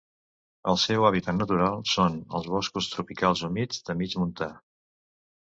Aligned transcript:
El 0.71 0.79
seu 0.83 1.03
hàbitat 1.09 1.35
natural 1.41 1.77
són 1.91 2.17
els 2.39 2.49
boscos 2.55 2.89
tropicals 2.95 3.47
humits 3.49 3.87
de 3.91 3.97
mig 4.01 4.21
montà. 4.23 4.53